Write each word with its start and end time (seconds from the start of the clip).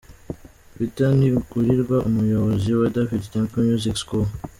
Peter 0.75 1.09
Ntigurirwa 1.17 1.97
umuyobozi 2.09 2.69
wa 2.79 2.87
David’s 2.95 3.29
Temple 3.33 3.63
Music 3.69 3.95
School. 4.03 4.27